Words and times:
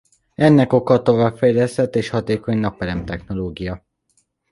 Ennek 0.35 0.73
oka 0.73 0.93
a 0.93 1.01
továbbfejlesztett 1.01 1.95
és 1.95 2.09
hatékony 2.09 2.57
napelem-technológia. 2.57 3.85